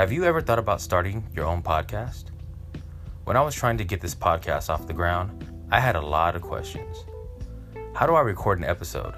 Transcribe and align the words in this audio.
Have 0.00 0.12
you 0.12 0.24
ever 0.24 0.40
thought 0.40 0.58
about 0.58 0.80
starting 0.80 1.28
your 1.36 1.44
own 1.44 1.62
podcast? 1.62 2.30
When 3.24 3.36
I 3.36 3.42
was 3.42 3.54
trying 3.54 3.76
to 3.76 3.84
get 3.84 4.00
this 4.00 4.14
podcast 4.14 4.70
off 4.70 4.86
the 4.86 4.94
ground, 4.94 5.44
I 5.70 5.78
had 5.78 5.94
a 5.94 6.00
lot 6.00 6.34
of 6.34 6.40
questions. 6.40 7.04
How 7.94 8.06
do 8.06 8.14
I 8.14 8.22
record 8.22 8.56
an 8.56 8.64
episode? 8.64 9.12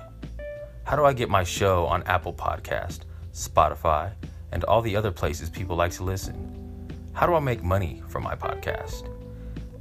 How 0.83 0.97
do 0.97 1.05
I 1.05 1.13
get 1.13 1.31
my 1.31 1.45
show 1.45 1.87
on 1.87 2.03
Apple 2.03 2.33
Podcast, 2.33 3.03
Spotify, 3.33 4.11
and 4.51 4.65
all 4.65 4.83
the 4.83 4.97
other 4.97 5.13
places 5.13 5.49
people 5.49 5.77
like 5.77 5.93
to 5.93 6.03
listen? 6.03 6.91
How 7.13 7.29
do 7.29 7.35
I 7.35 7.39
make 7.39 7.63
money 7.63 8.03
from 8.09 8.25
my 8.25 8.35
podcast? 8.35 9.09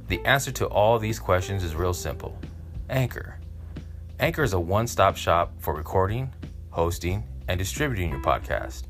The 0.06 0.24
answer 0.24 0.52
to 0.52 0.66
all 0.66 1.00
these 1.00 1.18
questions 1.18 1.64
is 1.64 1.74
real 1.74 1.94
simple 1.94 2.38
Anchor. 2.88 3.40
Anchor 4.20 4.44
is 4.44 4.52
a 4.52 4.60
one 4.60 4.86
stop 4.86 5.16
shop 5.16 5.52
for 5.58 5.74
recording, 5.74 6.32
hosting, 6.70 7.24
and 7.48 7.58
distributing 7.58 8.10
your 8.10 8.22
podcast. 8.22 8.84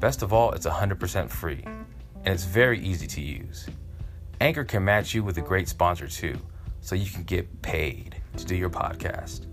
Best 0.00 0.22
of 0.22 0.32
all, 0.32 0.52
it's 0.52 0.66
100% 0.66 1.28
free, 1.28 1.62
and 1.64 2.28
it's 2.28 2.44
very 2.44 2.80
easy 2.80 3.06
to 3.06 3.20
use. 3.20 3.68
Anchor 4.40 4.64
can 4.64 4.82
match 4.82 5.12
you 5.12 5.22
with 5.22 5.36
a 5.36 5.42
great 5.42 5.68
sponsor 5.68 6.08
too, 6.08 6.38
so 6.80 6.94
you 6.94 7.10
can 7.10 7.22
get 7.24 7.60
paid 7.60 8.16
to 8.38 8.46
do 8.46 8.56
your 8.56 8.70
podcast. 8.70 9.46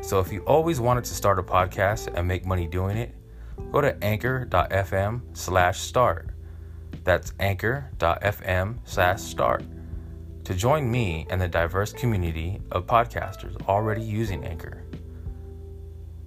So 0.00 0.18
if 0.18 0.32
you 0.32 0.40
always 0.46 0.80
wanted 0.80 1.04
to 1.04 1.14
start 1.14 1.38
a 1.38 1.42
podcast 1.42 2.10
and 2.14 2.26
make 2.26 2.46
money 2.46 2.66
doing 2.66 2.96
it, 2.96 3.14
go 3.70 3.82
to 3.82 4.02
anchor.fm 4.02 5.20
slash 5.34 5.78
start. 5.78 6.30
That's 7.04 7.34
anchor.fm 7.38 8.78
slash 8.84 9.20
start 9.20 9.62
to 10.44 10.54
join 10.54 10.90
me 10.90 11.26
and 11.30 11.40
the 11.40 11.48
diverse 11.48 11.92
community 11.92 12.60
of 12.70 12.86
podcasters 12.86 13.60
already 13.68 14.02
using 14.02 14.44
Anchor. 14.44 14.84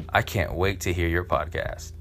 I 0.09 0.21
can't 0.21 0.53
wait 0.53 0.79
to 0.81 0.93
hear 0.93 1.07
your 1.07 1.25
podcast. 1.25 1.93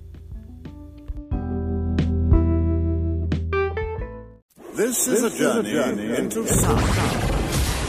This 4.75 5.07
is 5.07 5.23
a 5.23 5.31
journey, 5.31 5.71
journey 5.71 6.17
into 6.17 6.45
sound. 6.49 6.81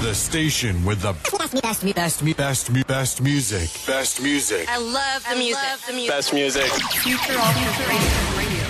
The 0.03 0.13
station 0.13 0.85
with 0.85 1.01
the 1.01 1.13
best, 1.35 1.59
best, 1.59 1.95
best, 1.95 2.37
best, 2.37 2.87
best 2.87 3.21
music. 3.23 3.69
Best 3.87 4.21
music. 4.21 4.69
I 4.69 4.77
love 4.77 5.25
the 5.27 5.35
music. 5.35 5.63
Love 5.63 5.83
the 5.87 5.93
music. 5.93 6.11
Best 6.15 6.31
music. 6.31 6.71
Future 7.01 7.39
Alternative 7.39 7.87
Radio. 7.89 8.11
Radio. 8.37 8.65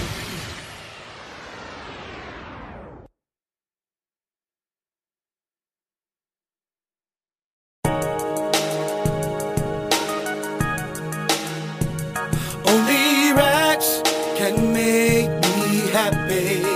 Only 12.65 13.33
rats 13.33 14.01
can 14.37 14.71
make 14.71 15.29
me 15.29 15.79
happy, 15.91 16.61
happy, 16.61 16.74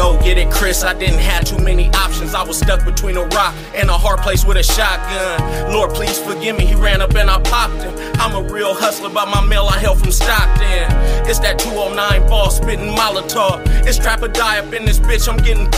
go 0.00 0.18
get 0.22 0.38
it, 0.38 0.50
Chris. 0.50 0.82
I 0.82 0.94
didn't 0.94 1.18
have 1.18 1.44
too 1.44 1.58
many 1.58 1.90
options. 1.90 2.34
I 2.34 2.42
was 2.42 2.58
stuck 2.58 2.82
between 2.86 3.18
a 3.18 3.24
rock 3.36 3.54
and 3.74 3.90
a 3.90 3.98
hard 4.04 4.20
place 4.20 4.46
with 4.46 4.56
a 4.56 4.62
shotgun. 4.62 5.72
Lord, 5.72 5.90
please 5.90 6.18
forgive 6.18 6.56
me. 6.56 6.64
He 6.64 6.74
ran 6.74 7.02
up 7.02 7.14
and 7.14 7.28
I 7.28 7.38
popped 7.42 7.82
him. 7.82 7.92
I'm 8.14 8.34
a 8.34 8.42
real 8.50 8.72
hustler, 8.72 9.10
but 9.10 9.28
my 9.28 9.44
mail 9.44 9.66
I 9.66 9.78
held 9.78 9.98
from 9.98 10.10
Stockton. 10.10 10.86
It's 11.28 11.38
that 11.40 11.58
209 11.58 12.28
ball 12.28 12.50
spitting 12.50 12.94
Molotov. 12.96 13.60
It's 13.86 13.98
trap 13.98 14.22
or 14.22 14.28
die 14.28 14.58
up 14.58 14.72
in 14.72 14.86
this 14.86 14.98
bitch. 14.98 15.28
I'm 15.28 15.36
getting 15.36 15.68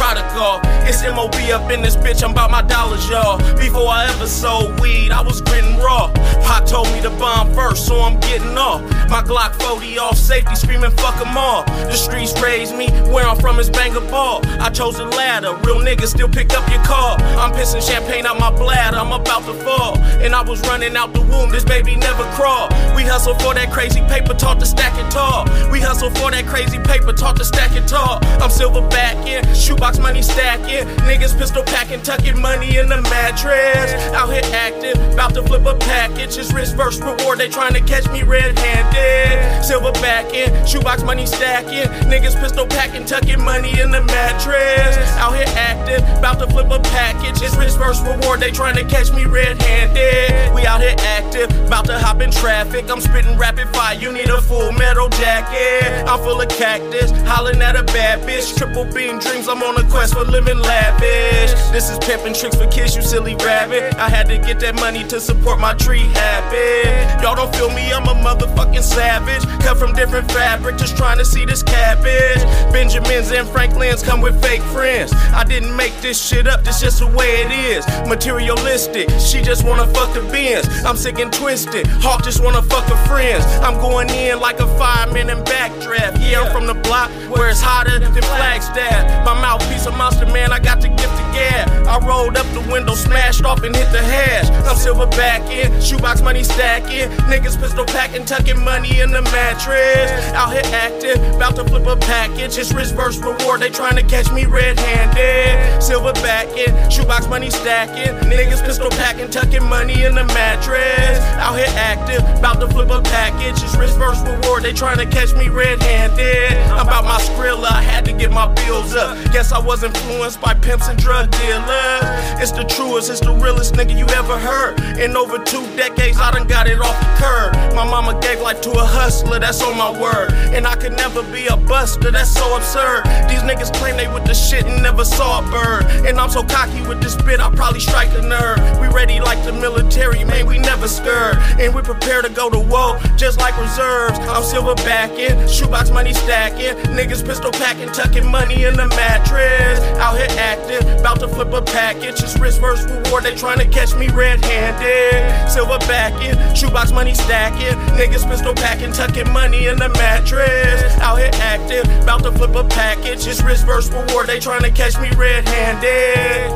off. 0.43 0.61
It's 0.87 1.03
MOB 1.03 1.34
up 1.50 1.70
in 1.70 1.83
this 1.83 1.97
bitch. 1.97 2.23
I'm 2.23 2.33
about 2.33 2.50
my 2.50 2.62
dollars, 2.62 3.09
y'all. 3.09 3.38
Before 3.56 3.88
I 3.88 4.06
ever 4.11 4.27
sold 4.27 4.81
weed, 4.81 5.11
I 5.11 5.22
was 5.22 5.41
gritting 5.41 5.78
raw. 5.78 6.12
Pac 6.43 6.66
told 6.66 6.91
me 6.93 7.00
to 7.03 7.11
bomb 7.11 7.53
first, 7.55 7.87
so 7.87 8.00
I'm 8.00 8.19
getting 8.21 8.56
off. 8.59 8.82
My 9.09 9.22
Glock 9.22 9.55
40 9.62 9.99
off 9.99 10.16
safety, 10.16 10.55
screaming 10.55 10.91
fuck 10.93 11.16
'em 11.25 11.37
all. 11.37 11.65
The 11.65 11.97
streets 11.97 12.38
raised 12.41 12.75
me. 12.75 12.88
Where 13.12 13.27
I'm 13.27 13.38
from 13.38 13.59
is 13.59 13.71
bang 13.71 13.94
a 13.97 14.00
ball. 14.12 14.43
I 14.61 14.69
chose 14.69 14.99
a 15.00 15.06
ladder. 15.06 15.56
Real 15.65 15.81
niggas 15.81 16.09
still 16.09 16.28
pick 16.28 16.53
up 16.53 16.69
your 16.71 16.84
car. 16.84 17.17
I'm 17.41 17.50
pissing 17.53 17.83
champagne 17.83 18.27
out 18.27 18.39
my 18.39 18.50
bladder. 18.50 18.99
I'm 18.99 19.11
about 19.11 19.45
to 19.47 19.55
fall. 19.65 19.99
And 20.23 20.34
I 20.34 20.43
was 20.43 20.61
running 20.69 20.95
out 20.97 21.15
the 21.15 21.23
womb. 21.23 21.50
This 21.50 21.65
baby 21.65 21.97
never 21.97 22.25
crawled. 22.37 22.71
We 22.95 23.03
hustle 23.12 23.34
for 23.34 23.53
that 23.53 23.71
crazy 23.71 24.00
paper, 24.09 24.33
taught 24.33 24.59
to 24.59 24.65
stack 24.65 24.97
it 24.97 25.11
tall. 25.12 25.45
We 25.71 25.81
hustle 25.81 26.09
for 26.09 26.31
that 26.31 26.47
crazy 26.47 26.78
paper, 26.78 27.12
taught 27.12 27.37
to 27.37 27.45
stack 27.45 27.77
it 27.77 27.87
tall. 27.87 28.19
I'm 28.41 28.49
silver 28.49 28.81
backing, 28.89 29.45
shoebox 29.53 29.99
money 29.99 30.23
stacking. 30.23 30.89
Niggas 31.05 31.37
pistol 31.37 31.62
packing, 31.62 32.00
tucking 32.00 32.41
money 32.41 32.78
in 32.78 32.89
the 32.89 33.03
mattress. 33.03 33.93
Out 34.17 34.33
here 34.33 34.49
active, 34.56 34.97
about 35.12 35.34
to 35.34 35.43
flip 35.43 35.67
a 35.67 35.77
package. 35.77 36.39
It's 36.39 36.55
risk 36.55 36.75
versus 36.75 37.03
reward. 37.03 37.39
They 37.39 37.50
trying 37.50 37.75
to 37.75 37.83
catch 37.83 38.09
me 38.11 38.23
red 38.23 38.59
handed. 38.59 39.62
Silver 39.62 39.93
backing, 40.00 40.49
shoebox 40.65 41.03
money 41.03 41.27
stacking. 41.27 41.93
Niggas 42.09 42.41
pistol 42.41 42.67
packing, 42.67 43.05
tucking 43.05 43.44
money 43.44 43.79
in 43.79 43.91
the 43.91 44.03
mattress. 44.05 44.97
Out 45.21 45.37
here 45.37 45.53
active, 45.53 46.00
about 46.17 46.39
to 46.39 46.47
flip 46.47 46.71
a 46.71 46.81
package. 46.81 47.43
It's 47.43 47.55
risk 47.56 47.77
versus 47.77 48.00
reward. 48.09 48.41
They 48.41 48.50
trying 48.50 48.77
to 48.77 48.84
catch 48.84 49.12
me 49.12 49.27
red 49.27 49.61
handed. 49.61 50.55
We 50.55 50.65
out 50.65 50.81
here 50.81 50.97
active, 50.99 51.50
about 51.67 51.84
to 51.87 51.99
hop 51.99 52.23
in 52.23 52.31
traffic. 52.31 52.89
I'm 52.91 53.01
spitting 53.02 53.36
rapid 53.36 53.68
fire. 53.74 53.94
You 53.94 54.12
need 54.12 54.28
a 54.28 54.40
full 54.40 54.72
metal 54.72 55.08
jacket. 55.08 56.08
I'm 56.08 56.18
full 56.20 56.40
of 56.40 56.48
cactus, 56.48 57.10
hollering 57.28 57.60
at 57.60 57.76
a 57.76 57.82
bad 57.84 58.20
bitch. 58.26 58.56
Triple 58.56 58.84
beam 58.84 59.18
dreams. 59.18 59.48
I'm 59.48 59.62
on 59.62 59.76
a 59.76 59.88
quest 59.90 60.14
for 60.14 60.24
living 60.24 60.58
lavish. 60.58 61.52
This 61.72 61.90
is 61.90 61.98
pimping 61.98 62.34
tricks 62.34 62.56
for 62.56 62.66
kids, 62.68 62.96
you 62.96 63.02
silly 63.02 63.34
rabbit. 63.36 63.94
I 63.96 64.08
had 64.08 64.26
to 64.28 64.38
get 64.38 64.60
that 64.60 64.74
money 64.76 65.04
to 65.04 65.20
support 65.20 65.60
my 65.60 65.74
tree 65.74 66.06
habit. 66.14 67.22
Y'all 67.22 67.34
don't 67.34 67.54
feel 67.54 67.70
me, 67.70 67.92
I'm 67.92 68.06
a 68.06 68.14
motherfucking 68.14 68.82
savage. 68.82 69.44
Cut 69.62 69.78
from 69.78 69.92
different 69.94 70.30
fabric, 70.30 70.76
just 70.76 70.96
trying 70.96 71.19
to 71.19 71.24
see 71.24 71.44
this 71.44 71.62
cabbage. 71.62 72.42
Benjamins 72.72 73.30
and 73.32 73.48
Franklins 73.48 74.02
come 74.02 74.20
with 74.20 74.40
fake 74.42 74.62
friends. 74.74 75.12
I 75.32 75.44
didn't 75.44 75.74
make 75.76 75.94
this 76.00 76.20
shit 76.20 76.46
up, 76.46 76.64
this 76.64 76.80
just 76.80 77.00
the 77.00 77.06
way 77.06 77.42
it 77.42 77.50
is. 77.50 77.86
Materialistic, 78.08 79.08
she 79.19 79.42
just 79.42 79.64
wanna 79.64 79.86
fuck 79.88 80.12
the 80.14 80.20
bins. 80.32 80.66
I'm 80.84 80.96
sick 80.96 81.19
and 81.19 81.32
twisted, 81.32 81.86
Hawk 81.86 82.22
just 82.22 82.42
wanna 82.42 82.62
fuck 82.62 82.86
her 82.92 83.06
friends. 83.06 83.44
I'm 83.62 83.78
going 83.78 84.10
in 84.10 84.41
like 84.41 84.60
a 84.60 84.66
fireman 84.78 85.30
in 85.30 85.38
backdraft. 85.44 86.20
Yeah, 86.20 86.42
I'm 86.42 86.53
from 86.53 86.66
the 86.66 86.75
block 86.75 87.10
where 87.30 87.48
it's 87.48 87.60
hotter 87.60 87.98
than 87.98 88.12
Flagstaff. 88.12 89.25
My 89.25 89.34
mouthpiece 89.41 89.86
a 89.86 89.92
monster 89.92 90.26
man, 90.26 90.53
I 90.53 90.58
got 90.58 90.80
the 90.80 90.88
gift 90.88 91.12
of 91.12 91.32
gab. 91.32 91.86
I 91.86 91.98
rolled 92.06 92.36
up 92.36 92.47
the 92.52 92.60
window, 92.72 92.94
smashed 92.94 93.44
off 93.44 93.62
and 93.62 93.75
hit 93.75 93.91
the 93.92 94.02
hash. 94.02 94.48
I'm 94.66 94.76
silver 94.76 95.06
backing, 95.06 95.81
shoebox 95.81 96.22
money 96.22 96.44
stacking. 96.44 97.08
Niggas 97.31 97.58
pistol 97.58 97.84
packing, 97.84 98.25
tucking 98.25 98.62
money 98.62 99.00
in 99.00 99.10
the 99.10 99.22
mattress. 99.22 100.10
Out 100.34 100.52
here 100.52 100.62
active, 100.72 101.19
about 101.34 101.56
to 101.56 101.64
flip 101.64 101.86
a 101.86 101.97
package. 101.97 102.58
It's 102.58 102.72
risk 102.72 102.94
versus 102.94 103.22
reward, 103.22 103.60
they 103.60 103.70
trying 103.70 103.97
to 103.97 104.02
catch 104.02 104.31
me 104.32 104.44
red 104.44 104.78
handed. 104.78 105.82
Silver 105.82 106.12
backing, 106.14 106.72
shoebox 106.91 107.26
money 107.28 107.50
stacking. 107.50 108.14
Niggas 108.31 108.64
pistol 108.64 108.91
packing, 108.91 109.31
tucking 109.31 109.64
money 109.64 110.04
in 110.04 110.14
the 110.14 110.25
mattress. 110.25 111.19
Out 111.38 111.56
here 111.56 111.72
active, 111.76 112.22
about 112.38 112.60
to 112.60 112.69
flip 112.69 112.81
a 112.91 113.03
package. 113.03 113.62
It's 113.62 113.76
risk 113.76 113.97
versus 113.98 114.22
reward, 114.28 114.62
they 114.62 114.72
trying 114.72 114.98
to 114.98 115.06
catch 115.06 115.34
me 115.34 115.48
red 115.48 115.82
handed. 115.82 116.56
I'm 116.72 116.87
about 116.87 117.04
my 117.04 117.19
Skrilla, 117.20 117.70
I 117.70 117.82
had 117.82 118.04
to 118.06 118.12
get 118.12 118.31
my 118.31 118.47
bills 118.54 118.94
up. 118.94 119.16
Guess 119.32 119.53
I 119.53 119.59
was 119.59 119.82
influenced 119.82 120.41
by 120.41 120.54
pimps 120.54 120.88
and 120.88 120.98
drug 120.98 121.31
dealers. 121.31 122.03
It's 122.41 122.53
the 122.53 122.65
truest, 122.65 123.10
it's 123.10 123.20
the 123.20 123.32
realest 123.32 123.75
nigga 123.75 123.97
you 123.97 124.06
ever 124.15 124.38
heard. 124.38 124.81
In 124.98 125.16
over 125.16 125.38
two 125.38 125.65
decades, 125.76 126.19
I 126.19 126.31
done 126.31 126.47
got 126.47 126.66
it 126.69 126.81
off 126.81 126.98
the 127.00 127.22
curb. 127.22 127.75
My 127.75 127.84
mama 127.84 128.19
gave 128.20 128.41
life 128.41 128.60
to 128.62 128.70
a 128.70 128.84
hustler, 128.84 129.38
that's 129.38 129.62
on 129.62 129.76
my 129.76 129.91
word. 129.91 130.32
And 130.54 130.66
I 130.66 130.76
could 130.76 130.93
never 130.93 131.23
be 131.23 131.46
a 131.46 131.56
buster, 131.56 132.11
that's 132.11 132.31
so 132.31 132.56
absurd. 132.56 133.05
These 133.29 133.43
niggas 133.43 133.73
claim 133.75 133.96
they 133.96 134.08
with 134.08 134.25
the 134.25 134.34
shit 134.34 134.67
and 134.67 134.82
never 134.82 135.05
saw 135.05 135.40
a 135.40 135.50
bird. 135.50 135.84
And 136.06 136.19
I'm 136.19 136.31
so 136.31 136.43
cocky 136.43 136.81
with 136.87 137.00
this 137.02 137.17
bit, 137.23 137.40
I'll 137.40 137.50
probably 137.50 137.81
strike 137.81 138.11
a 138.12 138.23
nerve. 138.23 138.58
We 138.81 138.88
ready 138.88 139.20
like 139.20 139.44
the 139.44 139.52
military, 139.52 140.25
man, 140.25 140.46
we 140.46 140.58
never 140.58 140.88
scared. 140.88 141.37
And 141.58 141.75
we 141.75 141.82
prepare 141.82 142.23
to 142.23 142.29
go 142.29 142.50
to 142.50 142.58
war, 142.72 142.98
just 143.16 143.38
like 143.38 143.56
reserves. 143.60 144.19
I'm 144.20 144.42
silver 144.42 144.74
backing, 144.76 145.46
shoebox 145.46 145.90
money 145.90 146.14
stacking. 146.14 146.74
Niggas 146.96 147.24
pistol 147.24 147.52
packing, 147.52 147.92
tucking 147.92 148.26
money 148.28 148.64
in 148.64 148.74
the 148.74 148.88
mattress. 148.88 149.78
Out 150.00 150.16
here 150.16 150.26
active, 150.38 150.80
about 150.98 151.20
to 151.20 151.28
flip 151.28 151.52
a 151.52 151.60
package. 151.60 152.22
It's 152.22 152.38
risk 152.38 152.60
versus 152.60 152.90
reward, 152.90 153.24
they 153.24 153.36
trying 153.36 153.58
to 153.58 153.69
catch 153.69 153.94
me 153.94 154.08
red 154.08 154.42
handed. 154.44 155.50
Silver 155.50 155.78
backing, 155.80 156.34
shoebox 156.56 156.90
money 156.90 157.14
stacking. 157.14 157.76
Niggas 157.94 158.26
pistol 158.28 158.54
packing, 158.54 158.92
tucking 158.92 159.30
money 159.30 159.66
in 159.66 159.76
the 159.76 159.90
mattress. 159.90 160.82
Out 161.00 161.19
here 161.19 161.30
active, 161.34 161.84
about 162.02 162.22
to 162.24 162.32
flip 162.32 162.54
a 162.54 162.64
package. 162.64 163.26
It's 163.26 163.42
risk 163.42 163.66
versus 163.66 163.92
reward, 163.92 164.26
they 164.26 164.40
trying 164.40 164.62
to 164.62 164.70
catch 164.70 164.98
me 164.98 165.10
red 165.10 165.46
handed. 165.46 166.50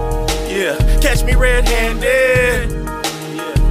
Yeah, 0.50 0.76
catch 1.00 1.22
me 1.22 1.34
red 1.34 1.68
handed. 1.68 2.86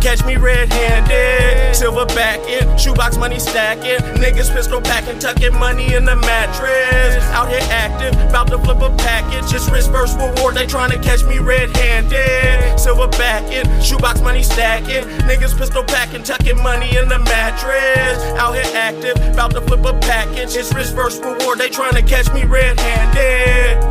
catch 0.05 0.23
me 0.23 0.35
red-handed. 0.35 1.54
Silver 1.75 2.05
backing, 2.15 2.77
shoebox 2.77 3.17
money 3.17 3.37
stacking. 3.37 3.99
Niggas 4.15 4.49
pistol 4.49 4.79
packing, 4.79 5.19
tucking 5.19 5.53
money 5.53 5.93
in 5.93 6.05
the 6.05 6.15
mattress. 6.15 7.21
Out 7.35 7.49
here 7.49 7.59
active, 7.69 8.17
about 8.29 8.47
to 8.47 8.57
flip 8.59 8.81
a 8.81 8.95
package. 8.95 9.53
It's 9.53 9.69
risk 9.69 9.91
versus 9.91 10.15
reward, 10.15 10.55
they 10.55 10.65
trying 10.67 10.91
to 10.91 10.97
catch 10.99 11.25
me 11.25 11.39
red-handed. 11.39 12.79
Silver 12.79 13.09
backing, 13.09 13.69
shoebox 13.81 14.21
money 14.21 14.41
stacking. 14.41 15.03
Niggas 15.27 15.57
pistol 15.57 15.83
packing, 15.83 16.23
tucking 16.23 16.57
money 16.63 16.95
in 16.95 17.09
the 17.09 17.19
mattress. 17.19 18.23
Out 18.39 18.53
here 18.55 18.71
active, 18.73 19.17
about 19.33 19.51
to 19.51 19.59
flip 19.59 19.83
a 19.83 19.99
package. 19.99 20.55
It's 20.55 20.73
risk 20.73 20.95
versus 20.95 21.19
reward, 21.19 21.59
they 21.59 21.69
trying 21.69 21.95
to 21.95 22.01
catch 22.03 22.31
me 22.33 22.45
red-handed. 22.45 23.83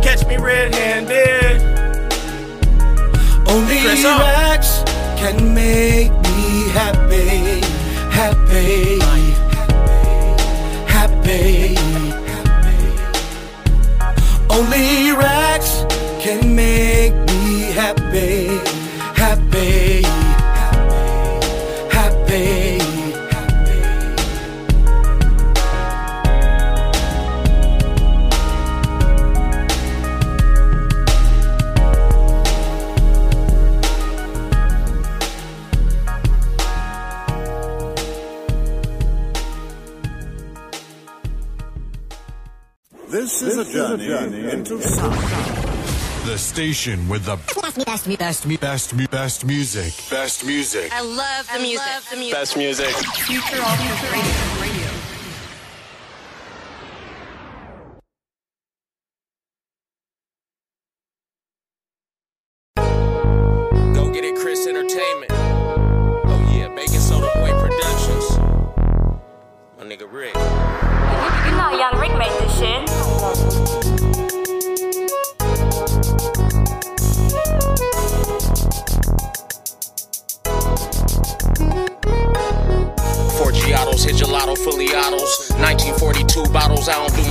Catch 0.00 0.26
me 0.28 0.36
red-handed. 0.36 1.60
Only 3.48 3.80
Chris 3.80 4.04
on. 4.04 4.20
racks 4.20 4.84
can 5.18 5.52
make 5.52 6.12
me 6.12 6.33
happy, 6.70 7.60
happy, 8.10 8.98
happy. 10.86 11.76
Only 14.50 15.12
racks 15.12 15.43
This 43.34 43.42
is 43.42 43.58
a 43.58 43.64
journey 43.64 44.48
into 44.48 44.80
sound. 44.80 45.12
The 46.24 46.38
station 46.38 47.08
with 47.08 47.24
the 47.24 47.34
best, 47.34 47.84
best, 47.84 48.16
best, 48.16 48.60
best, 48.60 49.10
best 49.10 49.44
music. 49.44 49.92
Best 50.08 50.46
music. 50.46 50.92
I 50.92 51.00
love 51.00 51.50
the 51.52 51.58
music. 51.58 51.84
Love 51.84 52.08
the 52.10 52.16
music. 52.16 52.32
Best 52.32 52.56
music. 52.56 52.94
Future 53.26 53.60
Alternative 53.60 54.73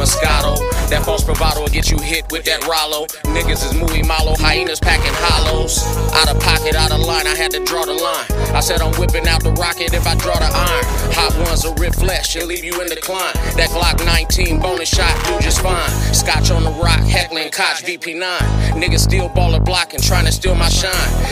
Moscato. 0.04 0.60
That 0.90 1.06
false 1.06 1.24
bravado 1.24 1.62
will 1.62 1.70
get 1.70 1.90
you 1.90 1.98
hit 1.98 2.30
with 2.30 2.44
that 2.44 2.68
Rollo. 2.68 3.08
Niggas 3.32 3.64
is 3.64 3.74
muy 3.74 4.04
malo, 4.04 4.36
hyenas 4.36 4.80
packing 4.80 5.16
hollows. 5.16 5.80
Out 6.12 6.28
of 6.28 6.44
pocket, 6.44 6.76
out 6.76 6.92
of 6.92 7.00
line, 7.00 7.26
I 7.26 7.36
had 7.36 7.52
to 7.52 7.64
draw 7.64 7.86
the 7.86 7.94
line. 7.96 8.28
I 8.52 8.60
said 8.60 8.82
I'm 8.82 8.92
whipping 9.00 9.28
out 9.28 9.44
the 9.44 9.54
rocket 9.54 9.94
if 9.94 10.06
I 10.06 10.16
draw 10.16 10.36
the 10.36 10.52
iron. 10.52 10.86
Hot 11.16 11.32
ones 11.48 11.64
will 11.64 11.74
rip 11.76 11.96
flesh 11.96 12.36
and 12.36 12.48
leave 12.48 12.66
you 12.66 12.76
in 12.82 12.90
decline. 12.90 13.34
That 13.56 13.70
Glock 13.72 14.04
19 14.06 14.60
bonus 14.60 14.90
shot, 14.90 15.16
do 15.26 15.40
just 15.40 15.62
fine. 15.62 15.90
Scotch 16.14 16.52
on 16.52 16.64
the 16.64 16.72
rock, 16.84 17.00
Heckler 17.08 17.50
Koch 17.50 17.80
VP9. 17.88 18.76
Niggas 18.76 19.08
still 19.08 19.30
baller 19.30 19.64
blocking, 19.64 20.02
trying 20.02 20.26
to 20.26 20.34
steal 20.34 20.56
my 20.56 20.68
shine. 20.68 20.92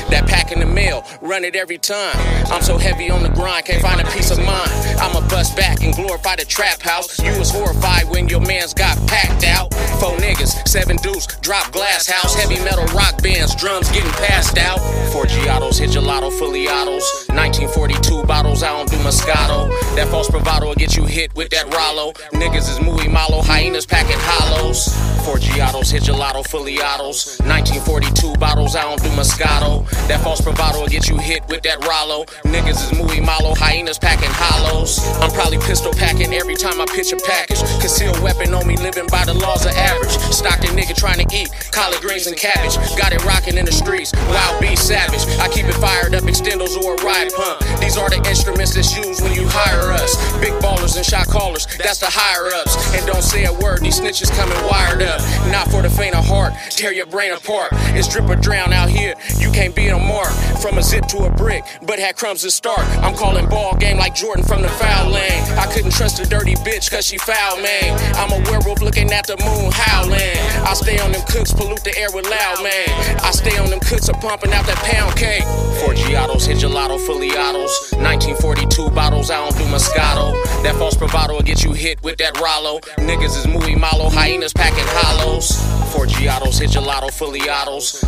That 0.10 0.28
pack 0.28 0.54
in 0.54 0.60
the 0.60 0.66
mail, 0.66 1.04
run 1.20 1.44
it 1.44 1.58
every 1.58 1.78
time. 1.78 2.16
I'm 2.48 2.62
so 2.62 2.78
heavy 2.78 3.12
on 3.12 3.22
the 3.22 3.30
grind, 3.30 3.66
can't 3.66 3.82
find 3.82 4.00
a 4.00 4.10
piece 4.12 4.32
of 4.32 4.38
mind. 4.38 4.72
I'ma 5.04 5.28
bust 5.28 5.58
back 5.58 5.84
and 5.84 5.94
glorify 5.94 6.38
the 6.38 6.46
trap 6.46 6.82
house. 6.82 7.20
You 7.20 7.38
was 7.38 7.52
horrified 7.52 8.10
when 8.10 8.30
your 8.30 8.40
got 8.70 8.96
packed 9.08 9.44
out. 9.44 9.74
Four 10.00 10.18
niggas, 10.18 10.68
seven 10.68 10.96
deuce, 10.98 11.26
drop 11.42 11.72
glass 11.72 12.08
house. 12.08 12.36
Heavy 12.36 12.64
metal 12.64 12.86
rock 12.96 13.22
bands, 13.22 13.56
drums 13.56 13.90
getting 13.92 14.12
passed 14.12 14.58
out. 14.58 14.80
Forgiatos, 15.12 15.80
hit 15.80 15.90
gelato, 15.90 16.32
fully 16.38 16.68
autos. 16.68 17.21
1942 17.36 18.24
bottles, 18.28 18.62
I 18.62 18.76
don't 18.76 18.90
do 18.90 18.98
Moscato. 18.98 19.70
That 19.96 20.10
false 20.10 20.30
bravado 20.30 20.68
will 20.68 20.76
get 20.76 20.98
you 20.98 21.06
hit 21.06 21.34
with 21.36 21.50
that 21.52 21.74
Rollo. 21.74 22.12
Niggas 22.34 22.70
is 22.70 22.82
muy 22.82 23.08
malo, 23.08 23.42
hyenas 23.42 23.86
packing 23.86 24.20
hollows. 24.20 24.90
Forgiatos, 25.24 25.92
hit 25.92 26.04
gelato, 26.04 26.46
fully 26.46 26.82
autos. 26.82 27.40
1942 27.48 28.36
bottles, 28.36 28.76
I 28.76 28.84
don't 28.84 29.02
do 29.02 29.10
Moscato. 29.10 29.88
That 30.08 30.22
false 30.22 30.42
bravado 30.42 30.82
will 30.82 30.88
get 30.88 31.08
you 31.08 31.18
hit 31.18 31.48
with 31.48 31.64
that 31.64 31.80
Rollo. 31.88 32.26
Niggas 32.44 32.92
is 32.92 33.00
muy 33.00 33.22
malo, 33.22 33.56
hyenas 33.56 33.98
packing 33.98 34.32
hollows. 34.32 35.00
I'm 35.22 35.32
probably 35.32 35.60
pistol 35.60 35.94
packing 35.94 36.34
every 36.34 36.56
time 36.56 36.82
I 36.82 36.86
pitch 36.86 37.14
a 37.14 37.18
package. 37.18 37.62
Concealed 37.80 38.20
weapon 38.20 38.54
on 38.54 38.68
me, 38.68 38.76
living 38.78 39.08
by 39.08 39.24
the 39.26 39.34
laws 39.34 39.66
of 39.66 39.72
average. 39.74 40.12
Stockton 40.34 40.76
nigga 40.76 40.96
trying 40.98 41.26
to 41.26 41.28
eat 41.36 41.50
collard 41.72 42.02
greens 42.02 42.28
and 42.28 42.36
cabbage. 42.36 42.76
Got 42.98 43.14
it 43.14 43.24
rocking 43.24 43.58
in 43.58 43.66
the 43.66 43.72
streets, 43.72 44.12
wild 44.28 44.60
beast 44.60 44.88
savage. 44.88 45.24
I 45.40 45.48
keep 45.48 45.66
it 45.66 45.76
fired 45.76 46.16
up, 46.16 46.24
extendos 46.24 46.76
or 46.76 46.96
a 46.96 47.04
ride 47.06 47.21
pump. 47.30 47.62
These 47.80 47.98
are 47.98 48.10
the 48.10 48.18
instruments 48.28 48.74
that's 48.74 48.96
used 48.96 49.22
when 49.22 49.34
you 49.34 49.46
hire 49.48 49.92
us. 49.94 50.16
Big 50.40 50.54
ballers 50.64 50.96
and 50.96 51.06
shot 51.06 51.28
callers, 51.28 51.68
that's 51.78 52.00
the 52.00 52.10
higher 52.10 52.50
ups. 52.56 52.74
And 52.96 53.06
don't 53.06 53.22
say 53.22 53.46
a 53.46 53.54
word, 53.54 53.82
these 53.82 54.00
snitches 54.00 54.32
coming 54.36 54.58
wired 54.66 55.02
up. 55.02 55.22
Not 55.52 55.70
for 55.70 55.82
the 55.82 55.90
faint 55.90 56.16
of 56.16 56.26
heart, 56.26 56.54
tear 56.70 56.94
your 56.94 57.06
brain 57.06 57.34
apart. 57.34 57.70
It's 57.94 58.08
drip 58.08 58.30
or 58.30 58.36
drown 58.36 58.74
out 58.74 58.90
here, 58.90 59.14
you 59.38 59.52
can't 59.52 59.76
be 59.76 59.88
a 59.88 59.98
mark. 59.98 60.32
From 60.62 60.78
a 60.78 60.84
zip 60.84 61.06
to 61.08 61.26
a 61.26 61.32
brick, 61.32 61.64
but 61.86 62.00
had 62.00 62.16
crumbs 62.16 62.42
to 62.42 62.52
start. 62.52 62.86
I'm 63.04 63.16
calling 63.16 63.48
ball 63.50 63.76
game 63.76 63.98
like 63.98 64.16
Jordan 64.16 64.46
from 64.46 64.62
the 64.62 64.70
foul 64.70 65.12
lane. 65.12 65.44
I 65.58 65.68
couldn't 65.74 65.92
trust 65.92 66.20
a 66.20 66.26
dirty 66.28 66.56
bitch 66.56 66.90
cause 66.90 67.06
she 67.06 67.18
foul 67.18 67.62
man. 67.62 67.98
I'm 68.16 68.32
a 68.32 68.50
werewolf 68.50 68.82
looking 68.82 69.12
at 69.12 69.28
the 69.28 69.38
moon 69.38 69.72
howling. 69.72 70.38
I 70.66 70.74
stay 70.74 71.00
on 71.00 71.12
them 71.12 71.22
cooks, 71.28 71.52
pollute 71.52 71.84
the 71.84 71.98
air 71.98 72.10
with 72.14 72.30
loud 72.30 72.64
man. 72.64 72.90
I 73.22 73.32
stay 73.32 73.58
on 73.58 73.70
them 73.70 73.80
cooks, 73.80 74.08
are 74.10 74.20
pumping 74.22 74.54
out 74.54 74.66
that 74.66 74.78
pound 74.78 75.16
cake. 75.18 75.44
Forgiatos, 75.84 76.46
hit 76.46 76.58
gelato, 76.58 77.00
fully 77.06 77.11
autos. 77.20 77.92
1942 77.94 78.90
bottles, 78.92 79.30
I 79.30 79.38
don't 79.38 79.58
do 79.58 79.64
Moscato. 79.66 80.34
That 80.64 80.76
false 80.76 80.96
bravado 80.96 81.36
will 81.36 81.42
get 81.42 81.64
you 81.64 81.74
hit 81.74 82.02
with 82.04 82.18
that 82.18 82.40
Rollo. 82.40 82.80
Niggas 82.98 83.38
is 83.38 83.48
muy 83.48 83.76
malo, 83.76 84.10
hyenas 84.10 84.54
packing 84.54 84.88
hollows. 84.88 85.52
Forgiatos, 85.92 86.60
hit 86.60 86.70
gelato, 86.72 87.12
fully 87.12 87.42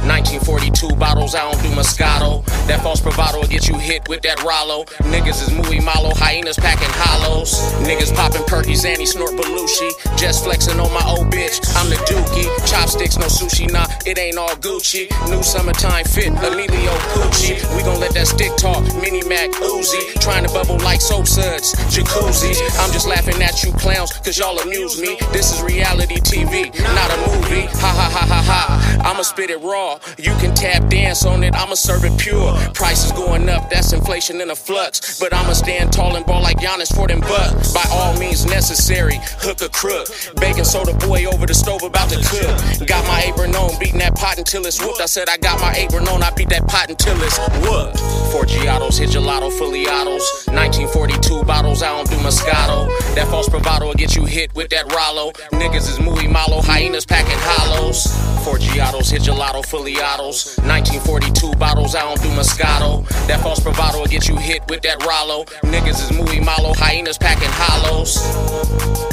1942 0.08 0.96
bottles, 0.96 1.36
I 1.36 1.52
don't 1.52 1.62
do 1.62 1.70
Moscato. 1.70 2.46
That 2.68 2.82
false 2.82 3.02
bravado 3.02 3.42
will 3.42 3.48
get 3.48 3.68
you 3.68 3.78
hit 3.78 4.08
with 4.08 4.22
that 4.22 4.42
Rollo. 4.44 4.86
Niggas 5.12 5.42
is 5.44 5.52
muy 5.52 5.80
malo, 5.80 6.14
hyenas 6.16 6.58
packing 6.58 6.92
hollows. 6.92 7.52
Niggas 7.84 8.16
popping 8.16 8.44
perkies, 8.44 8.86
and 8.86 9.00
he 9.00 9.06
snort 9.06 9.32
Belushi. 9.32 9.92
Just 10.18 10.46
flexing 10.46 10.80
on 10.80 10.92
my 10.94 11.04
old 11.06 11.28
bitch, 11.28 11.60
I'm 11.76 11.90
the 11.90 11.98
dookie. 12.08 12.48
Chopsticks, 12.70 13.18
no 13.18 13.28
sushi, 13.28 13.70
nah, 13.72 13.88
it 14.06 14.18
ain't 14.18 14.38
all 14.38 14.56
Gucci. 14.64 15.10
New 15.30 15.44
summertime 15.44 16.06
fit, 16.06 16.30
Emilio 16.30 16.96
Pucci. 17.12 17.60
We 17.76 17.84
gon' 17.84 18.00
let 18.00 18.14
that 18.14 18.28
stick 18.28 18.56
talk, 18.56 18.84
Mini 19.02 19.24
Mac 19.28 19.50
Uzi. 19.52 20.20
Trying 20.22 20.46
to 20.46 20.54
bubble 20.54 20.78
like 20.80 21.02
soap 21.02 21.28
suds, 21.28 21.74
jacuzzi. 21.94 22.54
I'm 22.80 22.92
just 22.92 23.08
laughing 23.08 23.42
at 23.42 23.64
you 23.64 23.72
clowns, 23.74 24.12
cause 24.20 24.38
y'all 24.38 24.60
amuse 24.60 25.00
me. 25.02 25.18
This 25.32 25.54
is 25.54 25.62
reality 25.62 26.16
TV, 26.16 26.74
not 26.96 27.10
a 27.12 27.18
movie. 27.32 27.68
Ha 27.68 27.92
ha 27.92 28.10
ha 28.12 28.26
ha 28.26 28.42
ha. 28.42 29.02
I'ma 29.04 29.22
spit 29.24 29.50
it 29.50 29.62
raw. 29.62 30.00
You 30.18 30.34
can 30.38 30.56
tap 30.56 30.90
dance 30.90 31.26
on 31.26 31.44
it, 31.44 31.54
I'ma 31.56 31.76
serve 31.76 32.06
it 32.06 32.18
pure. 32.18 32.54
Prices 32.74 33.12
going 33.12 33.50
up, 33.50 33.70
that's 33.70 33.94
inflation 33.94 34.42
in 34.42 34.50
a 34.50 34.56
flux. 34.56 35.20
But 35.20 35.34
I'ma 35.34 35.54
stand 35.54 35.92
tall 35.92 36.16
and 36.16 36.26
ball 36.26 36.42
like 36.42 36.58
Giannis 36.58 36.94
for 36.96 37.08
them 37.08 37.22
bucks. 37.22 37.74
By 37.74 37.84
all 37.92 38.18
means 38.20 38.46
necessary, 38.46 39.20
hook 39.40 39.62
a 39.62 39.70
crook. 39.70 40.08
Baking 40.40 40.64
soda 40.64 40.94
boy 41.06 41.26
over 41.26 41.46
the 41.46 41.54
stove 41.54 41.84
about 41.84 42.10
to 42.10 42.18
cook. 42.18 42.88
Got 42.88 43.06
my 43.08 43.22
apron 43.24 43.56
on, 43.56 43.78
beating 43.80 44.00
that 44.00 44.16
pot 44.16 44.38
until 44.38 44.66
it's 44.66 44.82
whooped. 44.82 45.02
I 45.02 45.06
said 45.06 45.30
I 45.30 45.38
got 45.38 45.60
my 45.60 45.74
apron 45.74 46.08
on, 46.08 46.24
I 46.24 46.32
beat 46.32 46.50
that 46.50 46.68
pot 46.68 46.90
until 46.90 47.16
it's 47.22 47.38
whooped. 47.62 48.00
Four 48.32 48.46
Giottos, 48.84 49.00
hit 49.00 49.10
gelato, 49.10 49.50
fully 49.52 49.88
autos. 49.88 50.46
1942 50.48 51.44
bottles, 51.44 51.82
I 51.82 51.88
don't 51.96 52.10
do 52.10 52.18
Moscato. 52.18 52.88
That 53.16 53.28
false 53.28 53.48
bravado 53.48 53.88
will 53.88 53.94
get 53.94 54.16
you 54.16 54.26
hit 54.26 54.54
with 54.56 54.70
that 54.70 54.92
Rollo. 54.92 55.32
Niggas 55.52 55.90
is 55.90 56.00
muy 56.00 56.28
malo, 56.28 56.62
hyenas 56.62 57.06
packing 57.06 57.38
hollows. 57.40 58.08
Forgiatos, 58.44 59.10
hit 59.12 59.22
gelato, 59.22 59.66
fully 59.66 59.96
autos. 60.02 60.58
1942 60.60 61.54
bottles, 61.58 61.96
I 61.96 62.02
don't 62.02 62.22
do 62.22 62.30
Moscato. 62.30 63.08
That 63.28 63.42
false 63.42 63.62
bravado 63.62 64.00
will 64.00 64.08
get 64.08 64.28
you 64.28 64.36
hit 64.36 64.64
with 64.70 64.82
that 64.82 65.06
Rollo. 65.06 65.46
Niggas 65.64 66.02
is 66.04 66.12
muy 66.12 66.40
malo, 66.40 66.74
hyenas 66.74 67.18
packing 67.18 67.52
hollows. 67.52 69.13